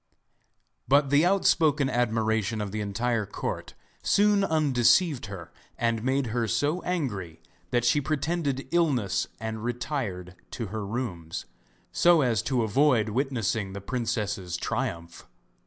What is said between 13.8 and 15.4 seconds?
princess's triumph.